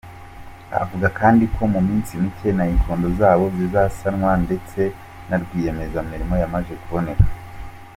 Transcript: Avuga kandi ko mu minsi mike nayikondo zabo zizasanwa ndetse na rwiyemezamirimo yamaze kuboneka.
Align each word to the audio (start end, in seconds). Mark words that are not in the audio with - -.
Avuga 0.81 1.07
kandi 1.19 1.43
ko 1.55 1.63
mu 1.73 1.79
minsi 1.87 2.11
mike 2.23 2.49
nayikondo 2.57 3.07
zabo 3.19 3.45
zizasanwa 3.57 4.31
ndetse 4.45 4.81
na 5.27 5.35
rwiyemezamirimo 5.43 6.33
yamaze 6.41 6.73
kuboneka. 6.83 7.29